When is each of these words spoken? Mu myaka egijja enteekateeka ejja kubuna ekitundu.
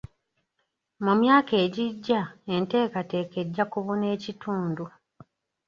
Mu 1.03 1.13
myaka 1.21 1.53
egijja 1.65 2.21
enteekateeka 2.55 3.35
ejja 3.43 3.63
kubuna 3.73 4.05
ekitundu. 4.15 4.85